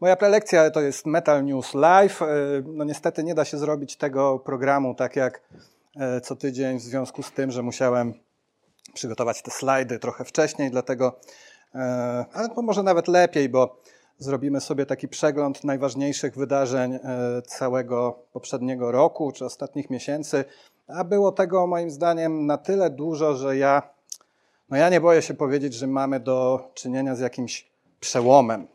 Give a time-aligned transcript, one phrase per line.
[0.00, 2.22] Moja prelekcja to jest Metal News Live.
[2.22, 2.26] E,
[2.64, 5.42] no niestety nie da się zrobić tego programu tak jak
[5.96, 8.14] e, co tydzień w związku z tym, że musiałem
[8.94, 11.20] przygotować te slajdy trochę wcześniej, dlatego,
[11.74, 11.78] e,
[12.32, 13.80] ale może nawet lepiej, bo
[14.18, 16.98] zrobimy sobie taki przegląd najważniejszych wydarzeń
[17.46, 20.44] całego poprzedniego roku czy ostatnich miesięcy,
[20.88, 23.82] a było tego moim zdaniem na tyle dużo, że ja,
[24.70, 28.66] no ja nie boję się powiedzieć, że mamy do czynienia z jakimś przełomem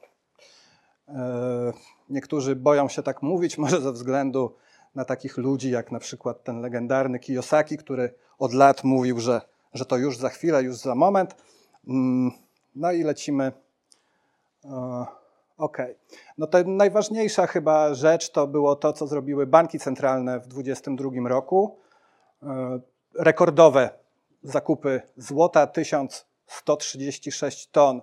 [2.09, 4.55] niektórzy boją się tak mówić, może ze względu
[4.95, 9.41] na takich ludzi, jak na przykład ten legendarny Kiyosaki, który od lat mówił, że,
[9.73, 11.35] że to już za chwilę, już za moment.
[11.87, 12.31] Mm,
[12.75, 13.51] no i lecimy.
[14.65, 15.05] E,
[15.57, 15.77] OK.
[16.37, 21.77] No to najważniejsza chyba rzecz to było to, co zrobiły banki centralne w 2022 roku.
[22.43, 22.79] E,
[23.15, 23.89] rekordowe
[24.43, 28.01] zakupy złota, 1136 ton.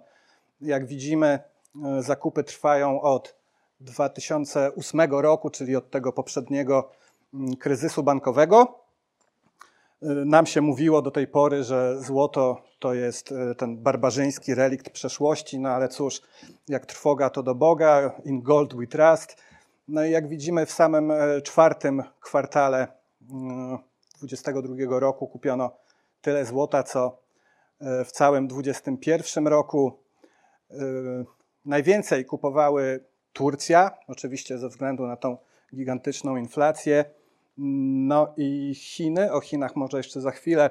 [0.61, 1.58] Jak widzimy, E,
[2.01, 3.39] zakupy trwają od
[3.81, 6.91] 2008 roku, czyli od tego poprzedniego
[7.35, 8.81] mm, kryzysu bankowego.
[10.03, 14.91] E, nam się mówiło do tej pory, że złoto to jest e, ten barbarzyński relikt
[14.91, 16.23] przeszłości, no ale cóż,
[16.69, 19.37] jak trwoga to do Boga, in gold we trust.
[19.89, 21.13] No i jak widzimy w samym
[21.45, 22.89] czwartym kwartale
[23.21, 25.71] 2022 mm, roku kupiono
[26.21, 27.19] tyle złota, co
[27.81, 29.99] w całym 2021 roku.
[31.69, 35.37] Najwięcej kupowały Turcja, oczywiście ze względu na tą
[35.75, 37.05] gigantyczną inflację,
[38.09, 39.33] no i Chiny.
[39.33, 40.71] O Chinach może jeszcze za chwilę.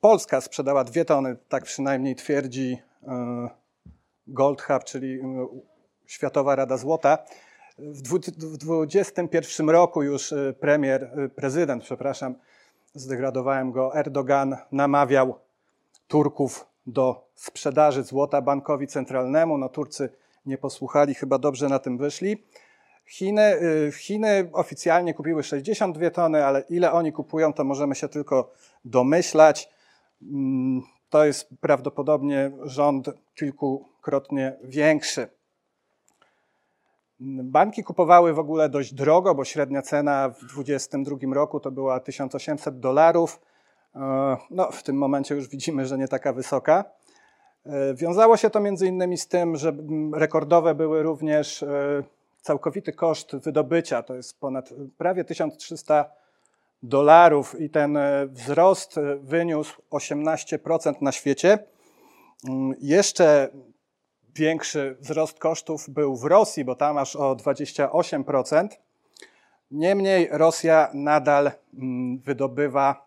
[0.00, 3.48] Polska sprzedała dwie tony, tak przynajmniej twierdzi e,
[4.26, 5.46] Gold Hub, czyli e,
[6.06, 7.18] Światowa Rada Złota.
[7.78, 12.34] W 2021 roku już e, premier, prezydent, przepraszam,
[12.94, 15.38] zdegradowałem go, Erdogan namawiał
[16.08, 19.58] Turków do sprzedaży złota bankowi centralnemu.
[19.58, 20.08] No Turcy
[20.46, 22.44] nie posłuchali, chyba dobrze na tym wyszli.
[23.06, 28.52] Chiny, y, Chiny oficjalnie kupiły 62 tony, ale ile oni kupują, to możemy się tylko
[28.84, 29.68] domyślać.
[30.22, 35.28] Mm, to jest prawdopodobnie rząd kilkukrotnie większy.
[37.20, 42.80] Banki kupowały w ogóle dość drogo, bo średnia cena w 2022 roku to była 1800
[42.80, 43.40] dolarów.
[43.96, 46.84] E, no, w tym momencie już widzimy, że nie taka wysoka.
[47.66, 49.72] E, wiązało się to między innymi z tym, że
[50.14, 52.02] rekordowe były również e,
[52.42, 56.10] całkowity koszt wydobycia, to jest ponad prawie 1300
[56.82, 57.98] dolarów i ten
[58.28, 61.58] wzrost wyniósł 18% na świecie.
[62.48, 63.48] Mm, jeszcze
[64.34, 68.68] większy wzrost kosztów był w Rosji, bo tam aż o 28%.
[69.70, 73.05] Niemniej Rosja nadal mm, wydobywa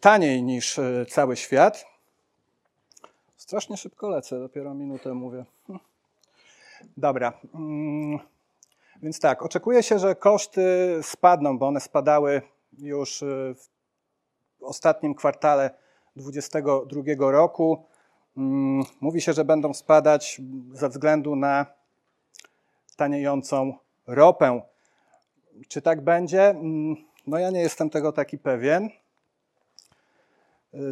[0.00, 1.86] taniej niż y, cały świat.
[3.36, 5.44] Strasznie szybko lecę, dopiero minutę mówię.
[5.66, 5.78] Hm.
[6.96, 7.32] Dobra.
[7.54, 8.18] Mm,
[9.02, 12.42] więc tak, oczekuje się, że koszty spadną, bo one spadały
[12.78, 13.54] już y,
[14.58, 15.70] w ostatnim kwartale
[16.16, 17.84] 2022 roku.
[18.36, 20.40] Mm, mówi się, że będą spadać
[20.72, 21.66] ze względu na
[22.96, 23.74] taniejącą
[24.06, 24.62] ropę.
[25.68, 26.50] Czy tak będzie?
[26.50, 28.90] Mm, no ja nie jestem tego taki pewien.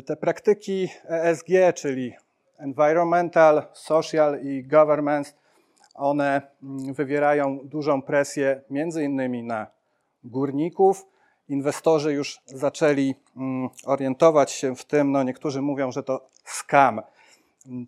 [0.06, 2.12] Te praktyki ESG, czyli
[2.58, 5.32] Environmental, Social i Governance,
[5.94, 9.66] one mm, wywierają dużą presję między innymi na
[10.24, 11.06] górników.
[11.48, 17.00] Inwestorzy już zaczęli mm, orientować się w tym, no niektórzy mówią, że to scam.
[17.66, 17.86] Mm,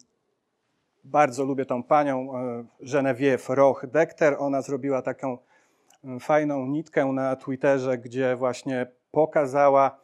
[1.05, 4.37] bardzo lubię tą panią e, Genevieve Roch-Dekter.
[4.39, 5.39] Ona zrobiła taką
[6.21, 9.99] fajną nitkę na Twitterze, gdzie właśnie pokazała,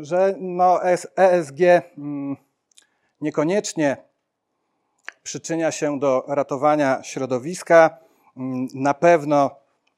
[0.00, 0.80] że no
[1.16, 1.60] ESG
[1.98, 2.36] mm,
[3.20, 3.96] niekoniecznie
[5.22, 7.98] przyczynia się do ratowania środowiska,
[8.36, 9.50] mm, na pewno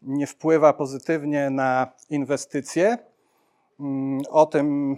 [0.03, 2.99] nie wpływa pozytywnie na inwestycje.
[4.31, 4.97] O tym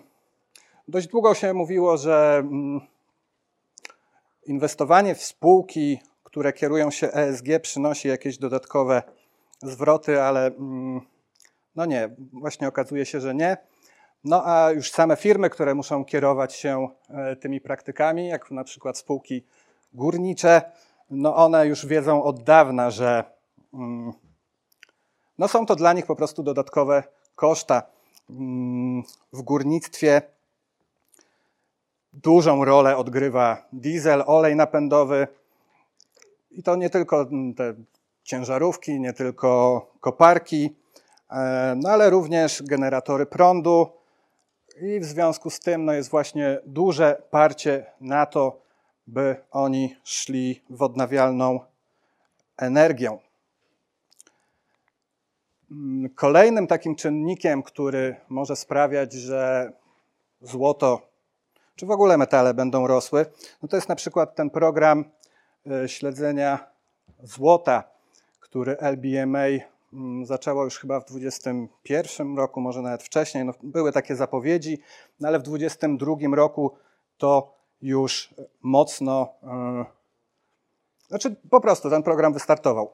[0.88, 2.44] dość długo się mówiło, że
[4.46, 9.02] inwestowanie w spółki, które kierują się ESG, przynosi jakieś dodatkowe
[9.62, 10.50] zwroty, ale
[11.76, 13.56] no nie, właśnie okazuje się, że nie.
[14.24, 18.98] No a już same firmy, które muszą kierować się e, tymi praktykami, jak na przykład
[18.98, 19.44] spółki
[19.92, 20.62] górnicze,
[21.10, 23.24] no one już wiedzą od dawna, że
[23.74, 24.12] mm,
[25.38, 27.02] no są to dla nich po prostu dodatkowe
[27.34, 27.82] koszta.
[28.30, 29.02] Mm,
[29.32, 30.22] w górnictwie
[32.12, 35.26] dużą rolę odgrywa diesel, olej napędowy
[36.50, 37.74] i to nie tylko mm, te
[38.22, 40.76] ciężarówki, nie tylko koparki,
[41.30, 44.01] e, no ale również generatory prądu,
[44.82, 48.62] i w związku z tym no, jest właśnie duże parcie na to,
[49.06, 51.60] by oni szli w odnawialną
[52.56, 53.18] energię.
[55.70, 59.72] Mm, kolejnym takim czynnikiem, który może sprawiać, że
[60.40, 61.12] złoto
[61.76, 63.26] czy w ogóle metale będą rosły,
[63.62, 65.04] no to jest na przykład ten program
[65.66, 66.66] e, śledzenia
[67.22, 67.84] złota,
[68.40, 69.71] który LBMA
[70.22, 73.44] zaczęło już chyba w 2021 roku, może nawet wcześniej.
[73.44, 74.78] No, były takie zapowiedzi,
[75.20, 76.72] no ale w 2022 roku
[77.18, 77.52] to
[77.82, 79.84] już mocno, yy,
[81.08, 82.92] znaczy po prostu ten program wystartował.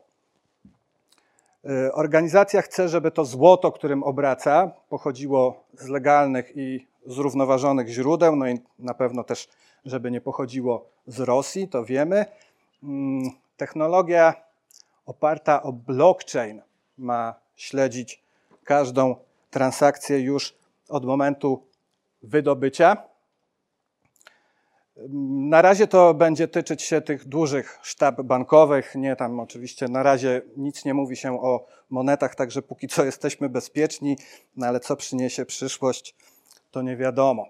[1.64, 8.48] Yy, organizacja chce, żeby to złoto, którym obraca, pochodziło z legalnych i zrównoważonych źródeł, no
[8.48, 9.48] i na pewno też,
[9.84, 12.24] żeby nie pochodziło z Rosji, to wiemy.
[12.82, 12.88] Yy,
[13.56, 14.34] technologia
[15.06, 16.62] oparta o blockchain
[16.98, 18.22] ma śledzić
[18.64, 19.16] każdą
[19.50, 20.54] transakcję już
[20.88, 21.66] od momentu
[22.22, 22.96] wydobycia.
[25.50, 28.94] Na razie to będzie tyczyć się tych dużych sztab bankowych.
[28.94, 33.48] Nie, tam oczywiście na razie nic nie mówi się o monetach, także póki co jesteśmy
[33.48, 34.16] bezpieczni,
[34.56, 36.16] no ale co przyniesie przyszłość,
[36.70, 37.46] to nie wiadomo.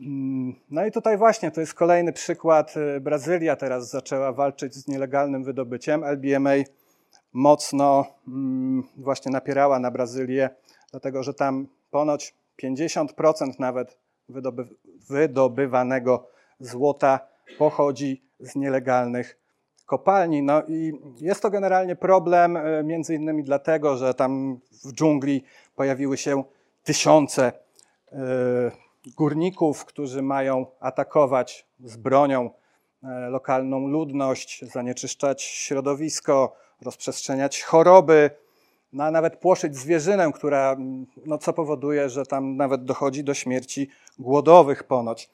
[0.00, 2.74] Mm, no i tutaj właśnie to jest kolejny przykład.
[3.00, 6.04] Brazylia teraz zaczęła walczyć z nielegalnym wydobyciem.
[6.04, 6.54] LBMA
[7.32, 10.50] mocno mm, właśnie napierała na Brazylię,
[10.90, 13.06] dlatego że tam ponoć 50%
[13.58, 13.98] nawet
[14.28, 14.68] wydoby,
[15.08, 16.26] wydobywanego
[16.60, 17.20] złota
[17.58, 19.38] pochodzi z nielegalnych
[19.86, 20.42] kopalni.
[20.42, 25.44] No i jest to generalnie problem e, między innymi dlatego, że tam w dżungli
[25.76, 26.44] pojawiły się
[26.84, 27.52] tysiące
[28.12, 28.16] e,
[29.16, 32.50] górników, którzy mają atakować z bronią
[33.02, 38.30] e, lokalną ludność, zanieczyszczać środowisko, rozprzestrzeniać choroby,
[38.92, 40.76] no, a nawet płoszyć zwierzynę, która,
[41.26, 45.30] no, co powoduje, że tam nawet dochodzi do śmierci głodowych ponoć.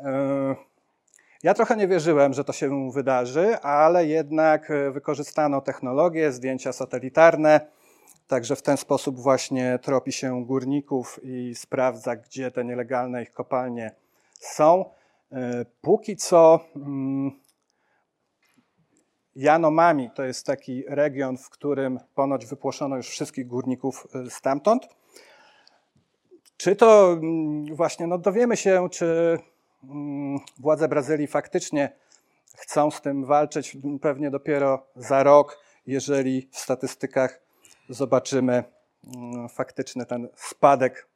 [0.00, 0.56] E,
[1.42, 7.60] ja trochę nie wierzyłem, że to się wydarzy, ale jednak wykorzystano technologię, zdjęcia satelitarne,
[8.26, 13.90] także w ten sposób właśnie tropi się górników i sprawdza, gdzie te nielegalne ich kopalnie
[14.40, 14.84] są.
[15.32, 17.32] E, póki co mm,
[19.36, 24.88] Janomami to jest taki region, w którym ponoć wypłoszono już wszystkich górników stamtąd.
[26.56, 29.38] Czy to mm, właśnie, no dowiemy się, czy
[29.84, 31.92] mm, władze Brazylii faktycznie
[32.56, 37.40] chcą z tym walczyć pewnie dopiero za rok, jeżeli w statystykach
[37.88, 38.64] zobaczymy
[39.16, 41.08] mm, faktyczny ten spadek,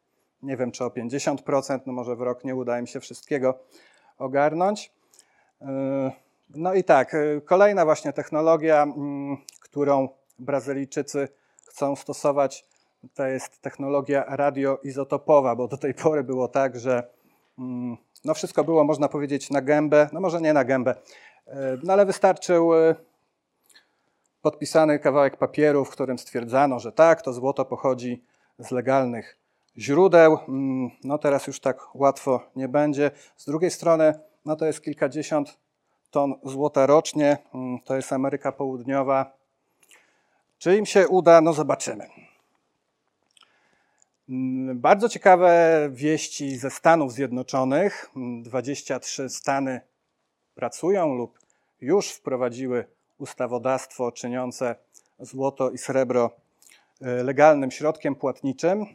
[0.42, 3.58] nie wiem czy o 50%, no może w rok nie uda im się wszystkiego
[4.18, 4.92] ogarnąć.
[6.54, 8.86] No i tak, yy, kolejna właśnie technologia,
[9.60, 10.08] którą
[10.38, 11.28] Brazylijczycy
[11.66, 12.68] chcą stosować
[13.14, 17.10] to jest technologia radioizotopowa, bo do tej pory było tak, że
[17.58, 20.94] mm, no wszystko było, można powiedzieć, na gębę, no może nie na gębę,
[21.46, 22.94] e, no ale wystarczył e,
[24.42, 28.24] podpisany kawałek papieru, w którym stwierdzano, że tak, to złoto pochodzi
[28.58, 29.38] z legalnych
[29.78, 30.38] źródeł.
[30.48, 33.10] Mm, no teraz już tak łatwo nie będzie.
[33.36, 34.14] Z drugiej strony,
[34.44, 35.58] no to jest kilkadziesiąt
[36.10, 39.32] ton złota rocznie, mm, to jest Ameryka Południowa.
[40.58, 41.40] Czy im się uda?
[41.40, 42.06] No zobaczymy.
[44.28, 48.10] Mm, bardzo ciekawe wieści ze Stanów Zjednoczonych.
[48.42, 49.80] 23 mm, Stany
[50.54, 51.38] pracują lub
[51.80, 52.84] już wprowadziły
[53.18, 54.76] ustawodawstwo czyniące
[55.20, 56.30] złoto i srebro
[57.00, 58.86] e, legalnym środkiem płatniczym.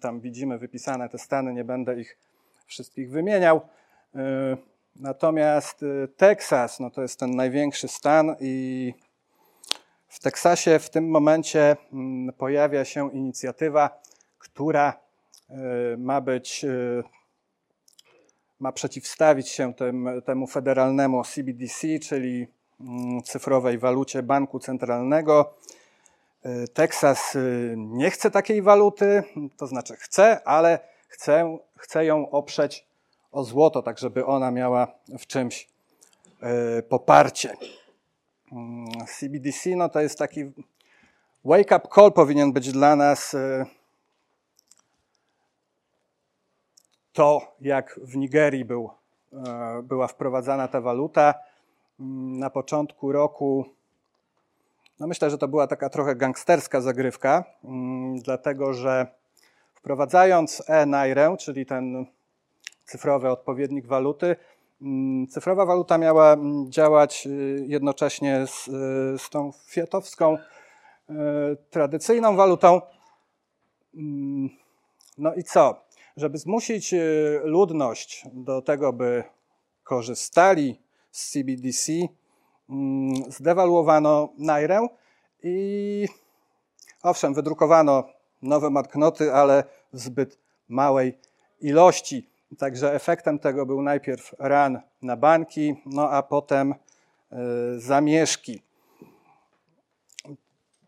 [0.00, 2.18] Tam widzimy wypisane te stany, nie będę ich
[2.66, 3.60] wszystkich wymieniał.
[4.96, 8.94] Natomiast e, Teksas, no to jest ten największy stan i
[10.08, 11.76] w Teksasie w tym momencie
[12.38, 14.00] pojawia się inicjatywa
[14.40, 15.00] która
[15.50, 15.54] e,
[15.96, 17.02] ma być, e,
[18.60, 22.46] ma przeciwstawić się tym, temu federalnemu CBDC, czyli
[22.80, 25.54] mm, cyfrowej walucie banku centralnego.
[26.74, 27.36] Teksas
[27.76, 29.22] nie chce takiej waluty,
[29.56, 30.78] to znaczy chce, ale
[31.08, 32.86] chce, chce ją oprzeć
[33.32, 34.86] o złoto, tak żeby ona miała
[35.18, 35.68] w czymś
[36.88, 37.56] poparcie.
[38.52, 38.86] Mm,
[39.18, 40.44] CBDC no to jest taki
[41.44, 43.36] wake-up call powinien być dla nas
[47.12, 48.90] to, jak w Nigerii był,
[49.32, 51.34] e, była wprowadzana ta waluta.
[52.00, 53.64] Mm, na początku roku,
[55.00, 59.06] no myślę, że to była taka trochę gangsterska zagrywka, mm, dlatego że
[59.74, 62.06] wprowadzając e-nairę, czyli ten
[62.90, 64.36] cyfrowy odpowiednik waluty,
[64.82, 66.36] mm, cyfrowa waluta miała
[66.68, 71.14] działać y, jednocześnie z, y, z tą fiatowską, y,
[71.70, 72.80] tradycyjną walutą.
[75.18, 75.90] No i co?
[76.16, 76.94] żeby zmusić
[77.42, 79.24] ludność do tego, by
[79.84, 80.80] korzystali
[81.10, 81.92] z CBDC,
[82.70, 84.86] mm, zdewaluowano nairę
[85.42, 86.08] i
[87.02, 88.04] owszem, wydrukowano
[88.42, 91.18] nowe banknoty, ale w zbyt małej
[91.60, 92.30] ilości.
[92.58, 97.36] Także efektem tego był najpierw ran na banki, no a potem y,
[97.80, 98.62] zamieszki.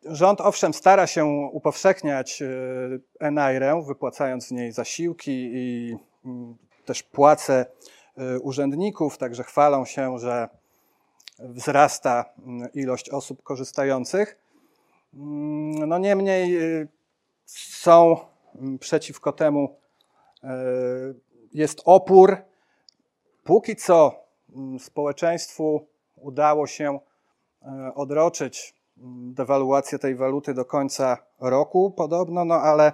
[0.04, 2.42] Rząd owszem stara się upowszechniać
[3.20, 7.66] e, NIR, wypłacając w niej zasiłki i mm, też płace
[8.16, 10.48] e, urzędników, także chwalą się, że
[11.38, 14.36] wzrasta mm, ilość osób korzystających.
[15.14, 16.86] Mm, no niemniej e,
[17.46, 18.16] są
[18.80, 19.76] przeciwko temu,
[21.54, 22.36] jest opór.
[23.44, 24.24] Póki co
[24.78, 26.98] społeczeństwu udało się
[27.94, 28.74] odroczyć
[29.32, 32.92] dewaluację tej waluty do końca roku podobno, no ale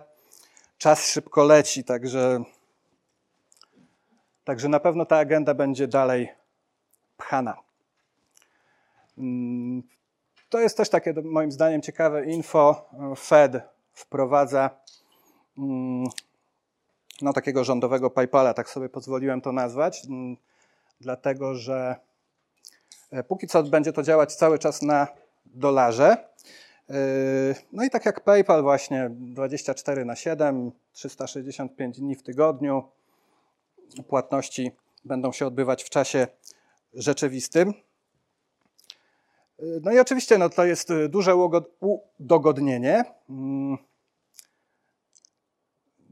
[0.79, 2.43] czas szybko leci, także,
[4.45, 6.29] także na pewno ta agenda będzie dalej
[7.17, 7.57] pchana.
[9.19, 9.83] Mm,
[10.49, 12.89] to jest też takie moim zdaniem ciekawe info.
[13.17, 13.61] Fed
[13.93, 14.71] wprowadza
[15.59, 16.07] mm,
[17.23, 20.37] no, takiego rządowego PayPala, tak sobie pozwoliłem to nazwać, mm,
[21.01, 21.97] dlatego że
[23.11, 25.09] e, póki co będzie to działać cały czas na
[25.47, 26.29] dolarze.
[26.89, 32.83] Yy, no i tak jak PayPal właśnie 24 na 7, 365 dni w tygodniu.
[34.09, 34.73] Płatności
[35.05, 36.27] będą się odbywać w czasie
[36.95, 37.75] rzeczywistym.
[39.59, 41.35] Yy, no i oczywiście no, to jest duże
[41.81, 43.05] udogodnienie.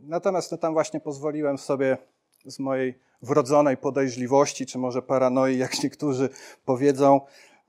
[0.09, 1.99] Natomiast no, tam właśnie pozwoliłem sobie
[2.45, 6.29] z mojej wrodzonej podejrzliwości, czy może paranoi, jak niektórzy
[6.65, 7.21] powiedzą,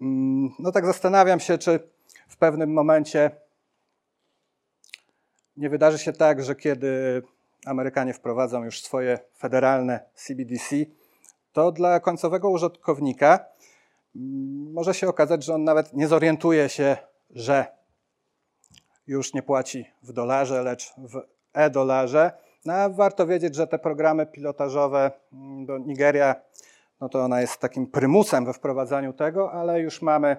[0.02, 1.80] Mm, no tak zastanawiam się, czy
[2.28, 3.32] w pewnym momencie
[5.58, 7.22] nie wydarzy się tak, że kiedy
[7.66, 10.76] Amerykanie wprowadzą już swoje federalne CBDC,
[11.54, 13.46] to dla końcowego użytkownika
[14.16, 16.98] mm, może się okazać, że on nawet nie zorientuje się,
[17.30, 17.66] że
[19.08, 21.22] już nie płaci w dolarze, lecz w
[21.58, 22.32] e-dolarze.
[22.66, 26.36] No, warto wiedzieć, że te programy pilotażowe mm, do Nigeria
[27.02, 30.38] no to ona jest takim prymusem we wprowadzaniu tego, ale już mamy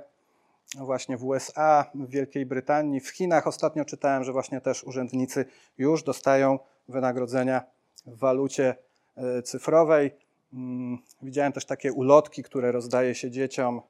[0.77, 3.47] właśnie w USA, w Wielkiej Brytanii, w Chinach.
[3.47, 5.45] Ostatnio czytałem, że właśnie też urzędnicy
[5.79, 6.59] już dostają
[6.89, 7.63] wynagrodzenia
[8.07, 8.77] w walucie
[9.17, 10.11] e, cyfrowej.
[10.53, 13.81] Mm, widziałem też takie ulotki, które rozdaje się dzieciom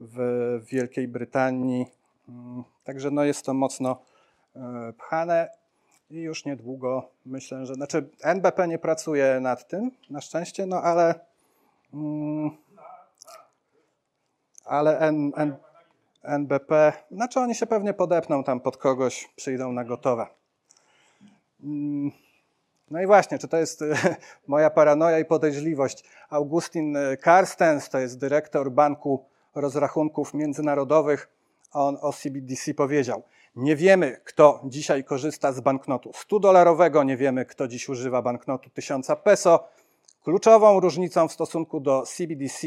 [0.00, 0.18] w
[0.70, 1.86] Wielkiej Brytanii.
[2.28, 4.02] Mm, także no jest to mocno
[4.56, 5.48] e, pchane
[6.10, 11.14] i już niedługo myślę, że znaczy NBP nie pracuje nad tym na szczęście, no ale
[11.94, 12.50] Mm.
[14.64, 15.56] ale N, N,
[16.22, 20.26] NBP, znaczy oni się pewnie podepną tam pod kogoś, przyjdą na gotowe.
[21.64, 22.12] Mm.
[22.90, 23.84] No i właśnie, czy to jest
[24.46, 26.04] moja paranoja i podejrzliwość?
[26.30, 31.28] Augustin Karstens, to jest dyrektor Banku Rozrachunków Międzynarodowych,
[31.72, 33.22] on o CBDC powiedział,
[33.56, 39.08] nie wiemy, kto dzisiaj korzysta z banknotu 100-dolarowego, nie wiemy, kto dziś używa banknotu 1000
[39.24, 39.68] peso,
[40.26, 42.66] Kluczową różnicą w stosunku do CBDC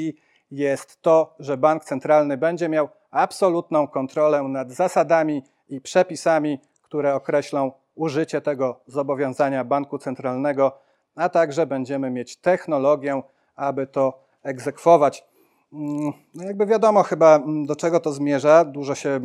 [0.51, 7.72] jest to, że bank centralny będzie miał absolutną kontrolę nad zasadami i przepisami, które określą
[7.96, 10.79] użycie tego zobowiązania banku centralnego,
[11.15, 13.22] a także będziemy mieć technologię,
[13.55, 15.24] aby to egzekwować.
[15.74, 18.65] Mm, no jakby wiadomo chyba, mm, do czego to zmierza.
[18.65, 19.19] Dużo się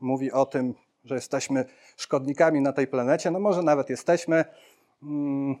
[0.00, 1.64] mówi o tym, że jesteśmy
[1.96, 3.30] szkodnikami na tej planecie.
[3.30, 4.44] No może nawet jesteśmy.
[5.02, 5.56] Mm,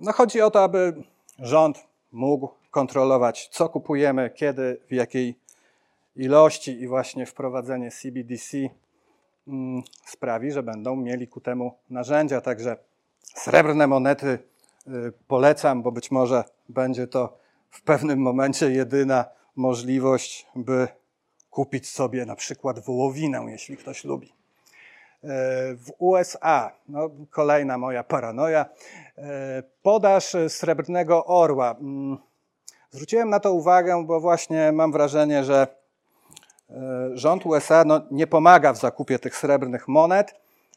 [0.00, 1.02] no chodzi o to, aby
[1.38, 5.38] rząd mógł kontrolować, co kupujemy, kiedy, w jakiej
[6.16, 8.58] ilości i właśnie wprowadzenie CBDC
[9.48, 12.40] mm, sprawi, że będą mieli ku temu narzędzia.
[12.40, 12.76] Także
[13.22, 14.38] srebrne monety
[14.88, 17.38] y, polecam, bo być może będzie to
[17.70, 19.24] w pewnym momencie jedyna
[19.56, 20.88] możliwość, by
[21.50, 24.32] kupić sobie na przykład wołowinę, jeśli ktoś lubi.
[25.76, 28.66] W USA, no, kolejna moja paranoja,
[29.18, 31.76] e, podaż srebrnego orła.
[31.80, 32.18] Mm,
[32.90, 35.66] zwróciłem na to uwagę, bo właśnie mam wrażenie, że
[36.70, 40.34] e, rząd USA no, nie pomaga w zakupie tych srebrnych monet.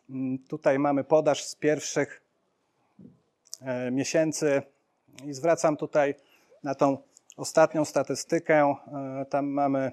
[0.09, 2.21] Mm, tutaj mamy podaż z pierwszych
[3.61, 4.61] e, miesięcy
[5.25, 6.15] i zwracam tutaj
[6.63, 6.97] na tą
[7.37, 8.75] ostatnią statystykę.
[9.29, 9.91] Tam mamy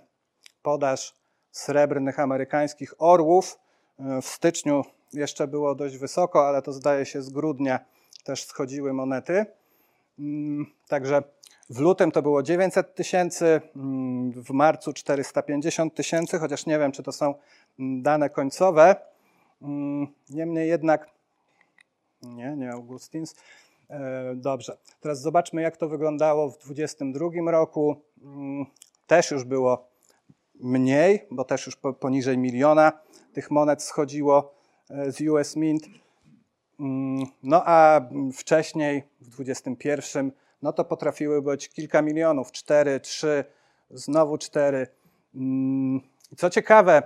[0.63, 1.15] podaż
[1.51, 3.59] srebrnych amerykańskich orłów
[4.23, 7.81] w styczniu jeszcze było dość wysoko, ale to zdaje się z grudnia
[8.25, 9.47] też schodziły monety.
[10.19, 11.23] Mm, także
[11.71, 17.03] w lutym to było 900 tysięcy, mm, w marcu 450 tysięcy, chociaż nie wiem, czy
[17.03, 17.35] to są
[17.79, 18.97] mm, dane końcowe.
[20.31, 21.11] Niemniej jednak,
[22.23, 23.35] nie, nie Augustins.
[23.91, 27.97] E, dobrze, teraz zobaczmy, jak to wyglądało w 2022 roku.
[29.07, 29.90] Też już było
[30.63, 32.93] mniej, bo też już poniżej miliona
[33.33, 34.55] tych monet schodziło
[34.91, 35.85] e, z US Mint.
[36.81, 38.01] Mm, no a
[38.35, 43.45] wcześniej, w 2021, no to potrafiły być kilka milionów, cztery, trzy,
[43.91, 44.87] znowu cztery.
[45.35, 46.01] Mm,
[46.37, 47.03] co ciekawe,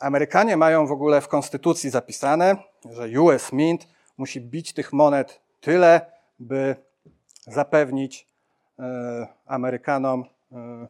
[0.00, 2.56] Amerykanie mają w ogóle w konstytucji zapisane,
[2.90, 6.00] że US Mint musi bić tych monet tyle,
[6.38, 6.76] by
[7.46, 8.26] zapewnić
[8.78, 10.88] e, Amerykanom e,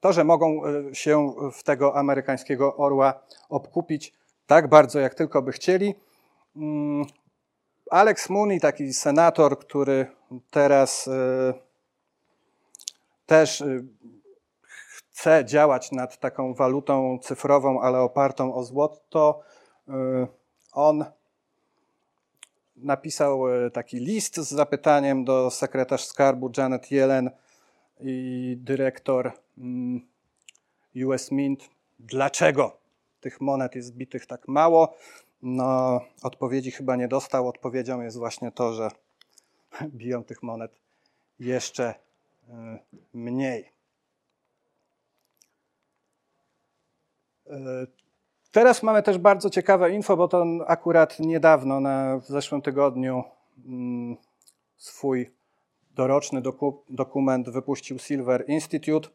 [0.00, 4.14] to, że mogą e, się w tego amerykańskiego orła obkupić
[4.46, 5.94] tak bardzo, jak tylko by chcieli.
[6.56, 7.06] Mm,
[7.90, 10.06] Alex Mooney, taki senator, który
[10.50, 11.10] teraz
[13.26, 13.64] też
[14.88, 19.40] chce działać nad taką walutą cyfrową, ale opartą o złoto,
[20.72, 21.04] on
[22.76, 27.30] napisał e, taki list z zapytaniem do sekretarz skarbu Janet Yellen
[28.00, 29.32] i dyrektor
[31.06, 32.76] US Mint, dlaczego
[33.20, 34.94] tych monet jest bitych tak mało.
[35.42, 37.48] No, odpowiedzi chyba nie dostał.
[37.48, 38.90] Odpowiedzią jest właśnie to, że
[39.98, 40.72] biją tych monet
[41.38, 41.94] jeszcze
[42.48, 42.78] e,
[43.14, 43.72] mniej.
[47.46, 47.86] E,
[48.52, 53.24] Teraz mamy też bardzo ciekawe info, bo to akurat niedawno, na, w zeszłym tygodniu,
[53.66, 54.16] mm,
[54.76, 55.30] swój
[55.94, 59.08] doroczny doku, dokument wypuścił Silver Institute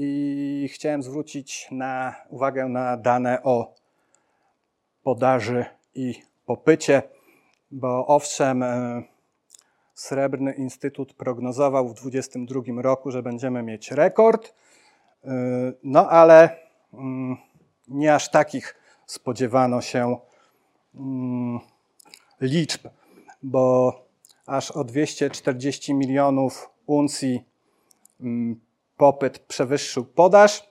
[0.00, 3.74] i chciałem zwrócić na, uwagę na dane o
[5.02, 5.64] podaży
[5.94, 6.14] i
[6.46, 7.02] popycie,
[7.70, 9.02] bo owszem, e,
[9.94, 14.54] Srebrny Instytut prognozował w 2022 roku, że będziemy mieć rekord,
[15.24, 15.32] e,
[15.82, 16.56] no ale
[16.94, 17.36] mm,
[17.88, 18.74] nie aż takich
[19.06, 20.16] spodziewano się
[20.94, 21.60] mm,
[22.40, 22.88] liczb,
[23.42, 23.94] bo
[24.46, 27.44] aż o 240 milionów uncji
[28.20, 28.67] mm,
[28.98, 30.68] popyt przewyższył podaż.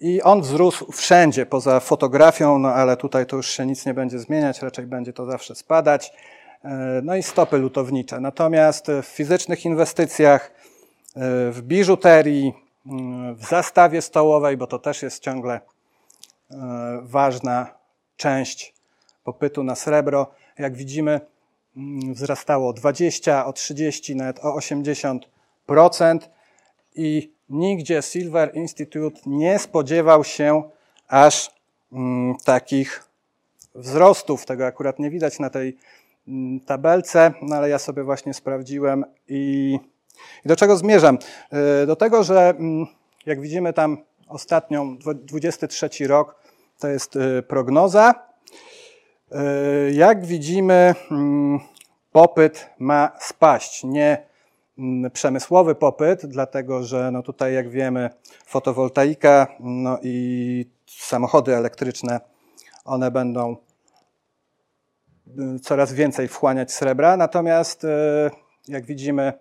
[0.00, 4.18] I on wzrósł wszędzie, poza fotografią, no ale tutaj to już się nic nie będzie
[4.18, 6.12] zmieniać, raczej będzie to zawsze spadać.
[6.64, 8.20] E, no i stopy lutownicze.
[8.20, 10.52] Natomiast w fizycznych inwestycjach,
[11.16, 12.52] e, w biżuterii,
[13.36, 15.60] w zastawie stołowej, bo to też jest ciągle
[16.50, 17.74] e, ważna
[18.16, 18.74] część
[19.24, 20.30] popytu na srebro.
[20.58, 21.20] Jak widzimy,
[22.12, 25.20] wzrastało o 20, o 30, nawet o 80%
[26.94, 30.62] i nigdzie Silver Institute nie spodziewał się
[31.08, 31.50] aż
[31.92, 33.04] mm, takich
[33.74, 34.46] wzrostów.
[34.46, 35.76] Tego akurat nie widać na tej
[36.28, 39.78] mm, tabelce, no ale ja sobie właśnie sprawdziłem i
[40.44, 41.18] i do czego zmierzam?
[41.52, 42.86] E, do tego, że mm,
[43.26, 43.98] jak widzimy tam
[44.28, 46.36] ostatnią, 23 rok,
[46.78, 48.14] to jest e, prognoza.
[49.32, 49.44] E,
[49.92, 51.60] jak widzimy, mm,
[52.12, 53.84] popyt ma spaść.
[53.84, 54.29] Nie
[55.12, 58.10] przemysłowy popyt, dlatego że no tutaj, jak wiemy,
[58.46, 62.20] fotowoltaika no i samochody elektryczne,
[62.84, 63.56] one będą
[65.62, 67.16] coraz więcej wchłaniać srebra.
[67.16, 67.86] Natomiast,
[68.68, 69.32] jak widzimy,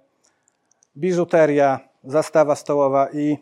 [0.98, 3.38] biżuteria, zastawa stołowa i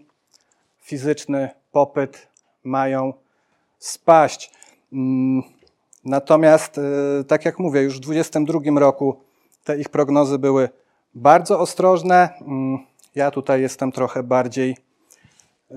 [0.80, 2.28] fizyczny popyt
[2.64, 3.14] mają
[3.80, 4.52] spaść.
[4.94, 5.44] Mm,
[6.06, 9.22] natomiast, y, tak jak mówię, już w 2022 roku
[9.64, 10.70] te ich prognozy były
[11.18, 12.30] bardzo ostrożne.
[12.42, 12.78] Mm,
[13.16, 14.78] ja tutaj jestem trochę bardziej
[15.72, 15.76] y,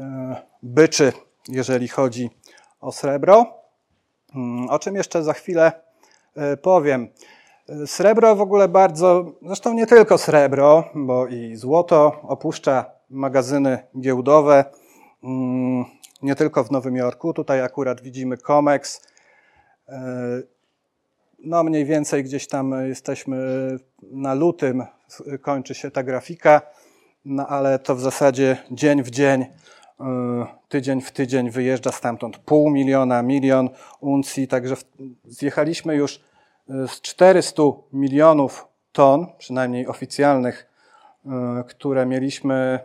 [0.63, 1.13] byczy,
[1.49, 2.31] jeżeli chodzi
[2.81, 3.47] o srebro.
[4.35, 5.73] Mm, o czym jeszcze za chwilę
[6.53, 7.09] y, powiem.
[7.87, 14.65] Srebro w ogóle bardzo, zresztą nie tylko srebro, bo i złoto opuszcza magazyny giełdowe,
[15.25, 15.85] mm,
[16.23, 17.33] nie tylko w Nowym Jorku.
[17.33, 19.07] Tutaj akurat widzimy COMEX.
[19.89, 20.03] E,
[21.39, 23.37] no mniej więcej gdzieś tam jesteśmy
[24.03, 24.85] na lutym,
[25.43, 26.63] kończy się ta grafika,
[27.25, 29.47] no ale to w zasadzie dzień w dzień,
[30.01, 33.71] e, tydzień w tydzień wyjeżdża stamtąd pół miliona, milion
[34.01, 34.75] uncji, także
[35.25, 36.21] zjechaliśmy już
[36.69, 40.67] z 400 milionów ton, przynajmniej oficjalnych,
[41.27, 42.79] e, które mieliśmy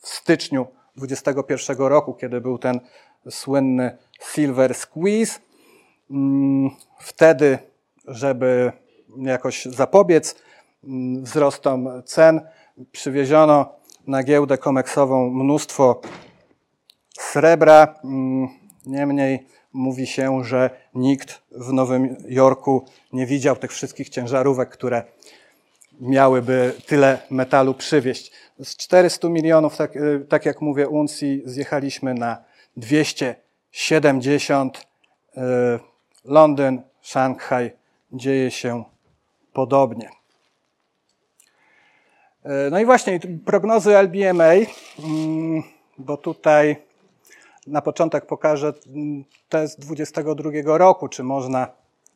[0.00, 2.80] w styczniu 2021 roku, kiedy był ten
[3.30, 3.98] słynny
[4.32, 5.40] Silver Squeeze.
[6.10, 7.58] Mm, wtedy,
[8.06, 8.72] żeby
[9.16, 10.36] jakoś zapobiec
[11.22, 12.40] wzrostom cen,
[12.92, 13.74] przywieziono
[14.06, 16.00] na giełdę komeksową mnóstwo
[17.18, 17.94] srebra.
[18.04, 18.48] Mm,
[18.86, 25.02] niemniej mówi się, że nikt w Nowym Jorku nie widział tych wszystkich ciężarówek, które
[26.00, 28.32] miałyby tyle metalu przywieźć.
[28.62, 32.44] Z 400 milionów, tak, y, tak jak mówię, uncji zjechaliśmy na
[32.76, 34.78] 270.
[34.78, 34.80] Y,
[36.24, 37.72] Londyn, Szanghaj,
[38.12, 38.84] dzieje się
[39.52, 40.23] podobnie.
[42.70, 44.52] No i właśnie prognozy LBMA,
[45.04, 45.62] mm,
[45.98, 46.76] bo tutaj
[47.66, 48.72] na początek pokażę
[49.48, 51.68] test 22 roku, czy można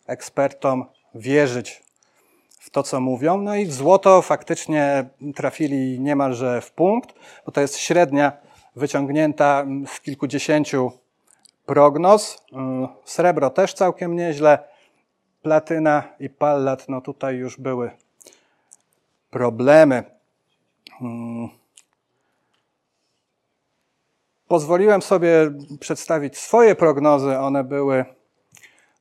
[0.07, 1.83] ekspertom wierzyć
[2.61, 3.39] w to, co mówią.
[3.39, 7.15] No i złoto faktycznie trafili niemalże w punkt,
[7.47, 8.33] bo to jest średnia
[8.77, 10.93] wyciągnięta z kilkudziesięciu
[11.67, 12.45] prognoz.
[13.05, 14.59] Srebro też całkiem nieźle.
[15.43, 17.91] Platyna i pallat, no tutaj już były
[19.31, 20.18] problemy.
[24.49, 27.39] Pozwoliłem sobie przedstawić swoje prognozy.
[27.39, 28.05] One były,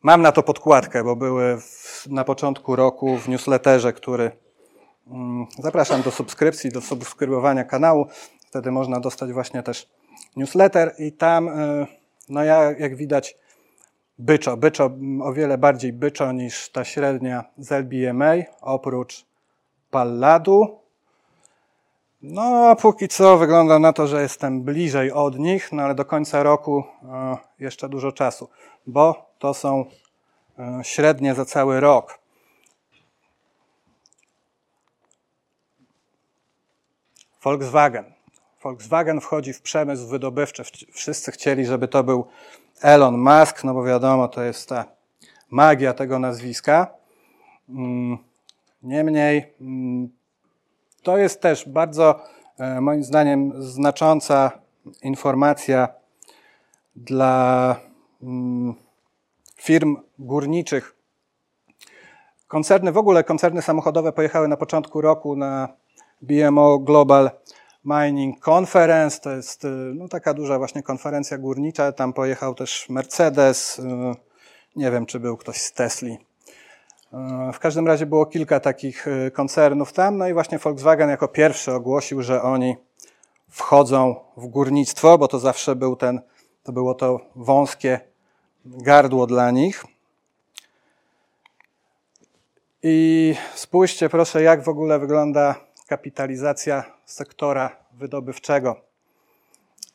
[0.03, 4.31] mam na to podkładkę, bo były w, na początku roku w newsletterze, który
[5.07, 8.07] mm, zapraszam do subskrypcji, do subskrybowania kanału.
[8.47, 9.89] Wtedy można dostać właśnie też
[10.35, 11.87] newsletter i tam, y,
[12.29, 13.35] no ja, jak widać,
[14.19, 14.89] byczo, byczo,
[15.21, 19.25] o wiele bardziej byczo niż ta średnia z LBMA, oprócz
[19.91, 20.86] Palladu,
[22.21, 26.43] no, póki co wygląda na to, że jestem bliżej od nich, no ale do końca
[26.43, 28.49] roku e, jeszcze dużo czasu,
[28.87, 29.85] bo to są
[30.59, 32.19] e, średnie za cały rok.
[37.43, 38.13] Volkswagen.
[38.63, 40.63] Volkswagen wchodzi w przemysł wydobywczy.
[40.91, 42.27] Wszyscy chcieli, żeby to był
[42.81, 44.85] Elon Musk, no bo wiadomo, to jest ta
[45.49, 46.87] magia tego nazwiska.
[47.69, 48.17] Mm,
[48.83, 50.16] niemniej mm,
[51.07, 52.21] to jest też bardzo,
[52.59, 54.51] e, moim zdaniem, znacząca
[55.01, 55.87] informacja
[56.95, 57.75] dla
[58.23, 58.73] mm,
[59.55, 60.95] firm górniczych.
[62.47, 65.67] Koncerny, w ogóle koncerny samochodowe pojechały na początku roku na
[66.21, 67.31] BMO Global
[67.85, 69.19] Mining Conference.
[69.19, 71.91] To jest e, no, taka duża właśnie konferencja górnicza.
[71.91, 73.79] Tam pojechał też Mercedes.
[73.79, 74.13] E,
[74.75, 76.26] nie wiem, czy był ktoś z Tesli.
[77.13, 81.27] E, w każdym razie było kilka takich e, koncernów tam, no i właśnie Volkswagen jako
[81.27, 82.75] pierwszy ogłosił, że oni
[83.49, 86.21] wchodzą w górnictwo, bo to zawsze był ten,
[86.63, 87.99] to było to wąskie
[88.65, 89.85] gardło dla nich.
[92.83, 95.55] I spójrzcie proszę, jak w ogóle wygląda
[95.87, 98.75] kapitalizacja sektora wydobywczego.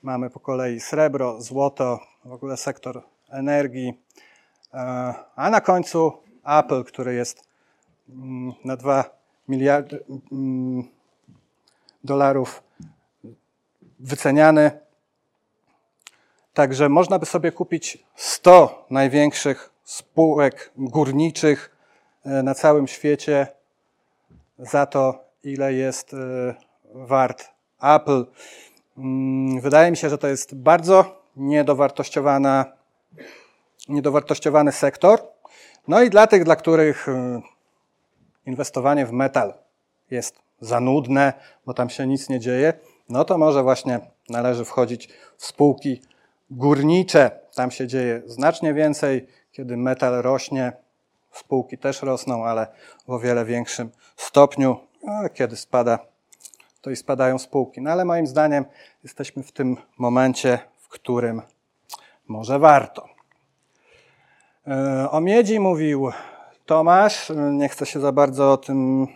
[0.02, 4.02] Mamy po kolei srebro, złoto, w ogóle sektor energii,
[4.74, 6.12] e, a na końcu
[6.44, 7.48] Apple, który jest
[8.08, 9.04] mm, na 2
[9.48, 10.88] miliardy mm,
[12.04, 12.62] dolarów
[14.00, 14.70] wyceniany.
[16.54, 21.76] Także można by sobie kupić 100 największych spółek górniczych
[22.24, 23.46] e, na całym świecie
[24.58, 26.54] za to, ile jest e,
[26.94, 27.48] wart
[27.82, 28.26] Apple.
[28.98, 32.72] Mm, wydaje mi się, że to jest bardzo niedowartościowana,
[33.88, 35.31] niedowartościowany sektor.
[35.88, 37.42] No i dla tych, dla których y,
[38.46, 39.54] inwestowanie w metal
[40.10, 41.32] jest za nudne,
[41.66, 42.72] bo tam się nic nie dzieje,
[43.08, 46.02] no to może właśnie należy wchodzić w spółki
[46.50, 47.30] górnicze.
[47.54, 49.26] Tam się dzieje znacznie więcej.
[49.52, 50.72] Kiedy metal rośnie,
[51.32, 52.66] spółki też rosną, ale
[53.06, 54.76] w o wiele większym stopniu.
[55.08, 55.98] A kiedy spada,
[56.80, 57.80] to i spadają spółki.
[57.80, 58.64] No ale moim zdaniem
[59.02, 61.42] jesteśmy w tym momencie, w którym
[62.28, 63.11] może warto.
[64.66, 66.10] E, o miedzi mówił
[66.66, 67.32] Tomasz.
[67.52, 69.06] Nie chcę się za bardzo o tym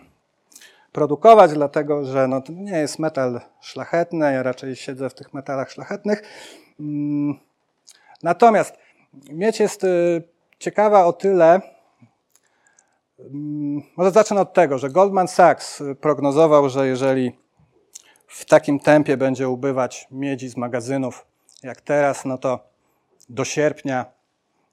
[0.91, 4.33] produkować, dlatego że no, to nie jest metal szlachetny.
[4.33, 6.23] Ja raczej siedzę w tych metalach szlachetnych.
[6.79, 7.39] Mm,
[8.23, 8.77] natomiast
[9.31, 10.23] miedź jest y,
[10.59, 11.61] ciekawa o tyle,
[13.19, 17.31] mm, może zacznę od tego, że Goldman Sachs prognozował, że jeżeli
[18.27, 21.25] w takim tempie będzie ubywać miedzi z magazynów
[21.63, 22.59] jak teraz, no to
[23.29, 24.16] do sierpnia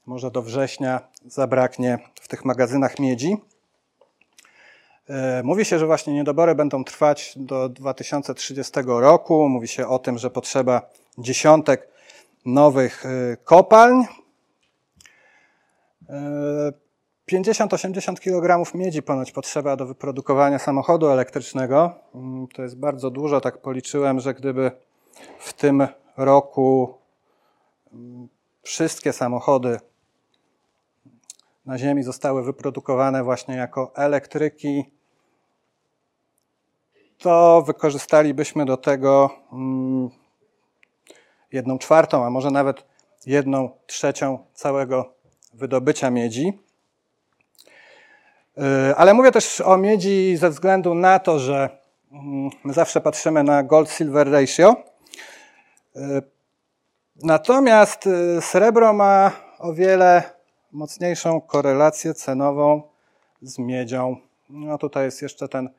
[0.06, 3.36] może do września zabraknie w tych magazynach miedzi.
[5.08, 9.48] E, mówi się, że właśnie niedobory będą trwać do 2030 roku.
[9.48, 10.82] Mówi się o tym, że potrzeba
[11.18, 11.88] dziesiątek
[12.46, 14.04] nowych e, kopalń.
[17.32, 21.94] 50-80 e, kg miedzi ponoć potrzeba do wyprodukowania samochodu elektrycznego.
[22.14, 24.70] Mm, to jest bardzo dużo, tak policzyłem, że gdyby
[25.38, 25.86] w tym
[26.16, 26.94] roku
[27.92, 28.28] mm,
[28.62, 29.78] wszystkie samochody
[31.66, 34.84] na Ziemi zostały wyprodukowane właśnie jako elektryki,
[37.18, 40.10] to wykorzystalibyśmy do tego mm,
[41.52, 42.84] jedną czwartą, a może nawet
[43.26, 45.14] jedną trzecią całego
[45.54, 46.58] wydobycia miedzi.
[48.58, 51.78] Y, ale mówię też o miedzi ze względu na to, że
[52.12, 54.76] mm, zawsze patrzymy na gold-silver ratio.
[55.96, 56.22] Y,
[57.22, 60.33] natomiast y, srebro ma o wiele
[60.74, 62.82] mocniejszą korelację cenową
[63.42, 64.16] z miedzią.
[64.50, 65.70] No tutaj jest jeszcze ten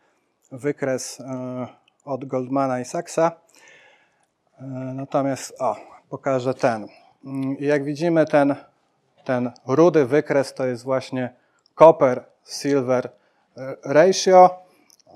[0.51, 1.67] wykres e,
[2.05, 3.31] od Goldmana i Saxa.
[4.59, 4.63] E,
[4.95, 5.75] natomiast, o,
[6.09, 6.87] pokażę ten.
[7.25, 8.55] Mm, jak widzimy, ten,
[9.23, 11.33] ten rudy wykres to jest właśnie
[11.75, 13.09] copper-silver
[13.83, 14.49] ratio.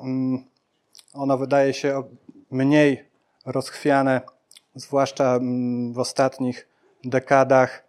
[0.04, 0.44] Mm,
[1.14, 2.04] ono wydaje się
[2.52, 3.10] mniej
[3.46, 4.22] rozchwiane,
[4.76, 6.68] zwłaszcza mm, w ostatnich
[7.04, 7.89] dekadach.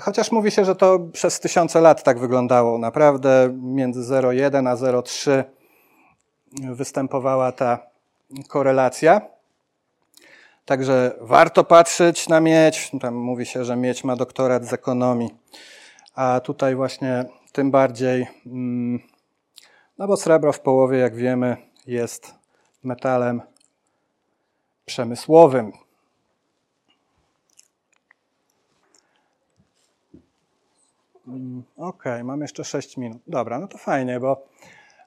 [0.00, 2.78] Chociaż mówi się, że to przez tysiące lat tak wyglądało.
[2.78, 5.44] Naprawdę między 0,1 a 0,3
[6.52, 7.78] występowała ta
[8.48, 9.20] korelacja.
[10.64, 12.90] Także warto patrzeć na miedź.
[13.00, 15.34] Tam mówi się, że miedź ma doktorat z ekonomii.
[16.14, 19.00] A tutaj właśnie tym bardziej, mm,
[19.98, 22.34] no bo srebro w połowie, jak wiemy, jest
[22.84, 23.42] metalem
[24.84, 25.72] przemysłowym.
[31.30, 33.22] Mm, ok, mam jeszcze 6 minut.
[33.26, 34.46] Dobra, no to fajnie, bo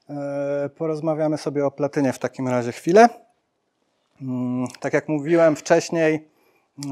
[0.10, 3.10] e, porozmawiamy sobie o platynie w takim razie chwilę.
[4.22, 6.28] Mm, tak jak mówiłem wcześniej,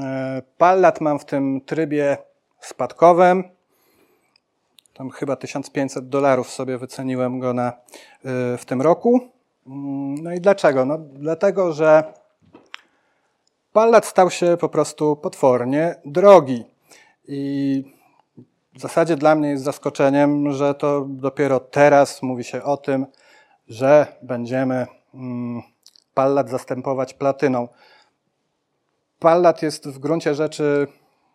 [0.00, 2.16] e, pallat mam w tym trybie
[2.60, 3.44] spadkowym.
[4.94, 7.72] Tam chyba 1500 dolarów sobie wyceniłem go na, e,
[8.58, 9.20] w tym roku.
[9.66, 10.84] Mm, no i dlaczego?
[10.84, 12.12] No, dlatego, że
[13.72, 16.64] pallat stał się po prostu potwornie drogi.
[17.28, 18.01] I
[18.74, 23.06] w zasadzie dla mnie jest zaskoczeniem, że to dopiero teraz mówi się o tym,
[23.68, 25.62] że będziemy mm,
[26.14, 27.68] pallat zastępować platyną.
[29.18, 30.86] Pallat jest w gruncie rzeczy,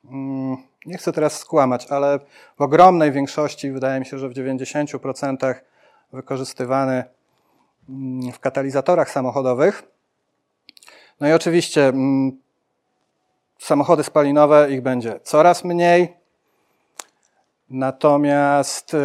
[0.06, 2.20] mm, nie chcę teraz skłamać, ale
[2.58, 5.56] w ogromnej większości, wydaje mi się, że w 90%
[6.14, 7.04] wykorzystywany
[7.90, 9.84] mm, w katalizatorach samochodowych.
[11.20, 11.94] No i oczywiście
[13.60, 16.18] samochody spalinowe, ich będzie coraz mniej,
[17.70, 18.98] Natomiast y,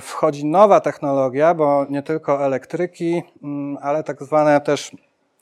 [0.00, 4.90] wchodzi nowa technologia, bo nie tylko elektryki, mm, ale tak zwane też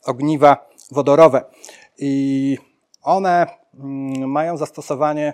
[0.05, 1.45] ogniwa wodorowe.
[1.99, 2.59] I
[3.03, 5.33] one mm, mają zastosowanie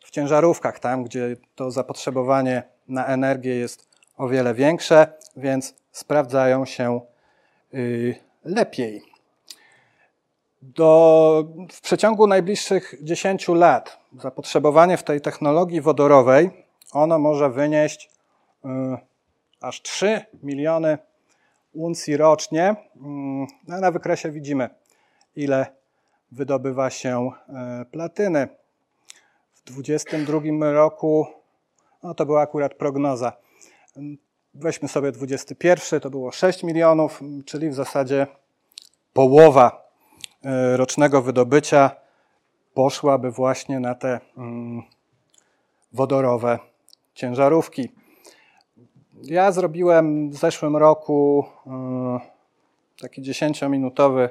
[0.00, 7.00] w ciężarówkach, tam gdzie to zapotrzebowanie na energię jest o wiele większe, więc sprawdzają się
[7.74, 8.14] y,
[8.44, 9.02] lepiej.
[10.62, 16.50] Do, w przeciągu najbliższych 10 lat zapotrzebowanie w tej technologii wodorowej
[16.92, 18.10] ono może wynieść
[18.64, 18.68] y,
[19.60, 20.98] aż 3 miliony
[21.72, 22.76] uncji rocznie.
[22.96, 24.70] Mm, no, na wykresie widzimy,
[25.36, 25.66] ile
[26.32, 27.30] wydobywa się
[27.82, 28.48] y, platyny.
[29.54, 31.26] W 2022 roku,
[32.02, 33.32] no to była akurat prognoza.
[34.54, 38.26] Weźmy sobie 21, to było 6 milionów, czyli w zasadzie
[39.12, 39.88] połowa
[40.44, 41.90] y, rocznego wydobycia
[42.74, 44.82] poszłaby właśnie na te mm,
[45.92, 46.58] wodorowe
[47.14, 47.88] ciężarówki.
[49.22, 52.20] Ja zrobiłem w zeszłym roku e,
[53.00, 54.28] taki 10-minutowy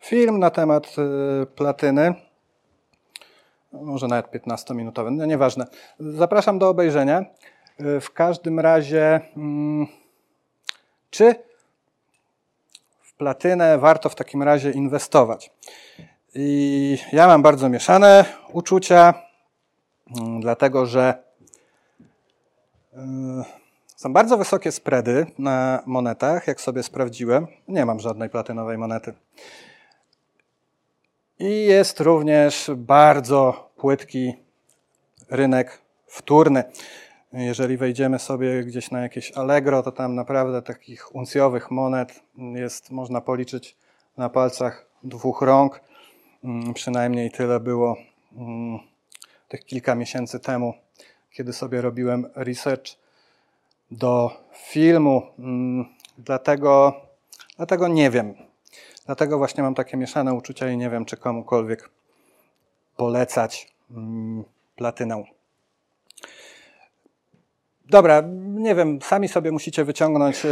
[0.00, 2.14] film na temat e, platyny.
[3.72, 5.66] Może nawet 15-minutowy, no nieważne.
[6.00, 7.24] Zapraszam do obejrzenia.
[7.78, 9.86] E, w każdym razie, mm,
[11.10, 11.34] czy
[13.02, 15.50] w platynę warto w takim razie inwestować?
[16.34, 19.14] I ja mam bardzo mieszane uczucia,
[20.16, 21.29] mm, dlatego że
[23.96, 27.46] są bardzo wysokie spready na monetach, jak sobie sprawdziłem.
[27.68, 29.14] Nie mam żadnej platynowej monety.
[31.38, 34.34] I jest również bardzo płytki
[35.30, 36.64] rynek wtórny.
[37.32, 43.20] Jeżeli wejdziemy sobie gdzieś na jakieś Allegro, to tam naprawdę takich uncjowych monet jest, można
[43.20, 43.76] policzyć
[44.16, 45.80] na palcach dwóch rąk.
[46.44, 47.96] Mm, przynajmniej tyle było
[48.36, 48.78] mm,
[49.48, 50.74] tych kilka miesięcy temu
[51.30, 52.96] kiedy sobie robiłem research
[53.90, 55.22] do filmu.
[55.38, 55.84] Mm,
[56.18, 57.00] dlatego,
[57.56, 58.34] dlatego nie wiem.
[59.06, 61.90] Dlatego właśnie mam takie mieszane uczucia i nie wiem, czy komukolwiek
[62.96, 64.44] polecać mm,
[64.76, 65.24] platynę.
[67.90, 70.48] Dobra, nie wiem, sami sobie musicie wyciągnąć y,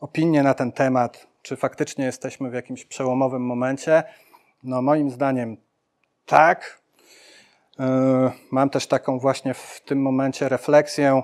[0.00, 4.02] opinię na ten temat, czy faktycznie jesteśmy w jakimś przełomowym momencie.
[4.62, 5.56] No, moim zdaniem
[6.26, 6.80] tak,
[8.50, 11.22] mam też taką właśnie w tym momencie refleksję.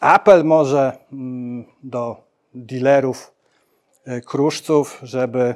[0.00, 2.16] Apel może mm, do
[2.54, 3.32] dealerów
[4.04, 5.54] e, kruszców, żeby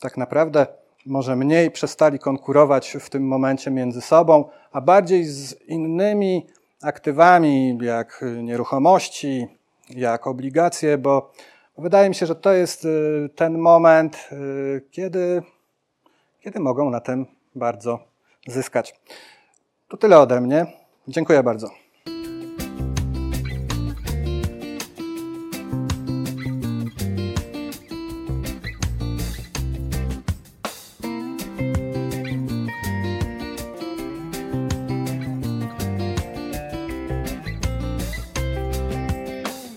[0.00, 0.66] tak naprawdę
[1.06, 6.46] może mniej przestali konkurować w tym momencie między sobą, a bardziej z innymi
[6.82, 9.46] aktywami, jak nieruchomości,
[9.90, 11.32] jak obligacje, bo
[11.78, 12.88] wydaje mi się, że to jest e,
[13.28, 14.28] ten moment,
[14.90, 15.42] kiedy,
[16.40, 18.09] kiedy mogą na tym bardzo
[18.46, 18.94] zyskać.
[19.88, 20.66] To tyle ode mnie.
[21.08, 21.70] Dziękuję bardzo.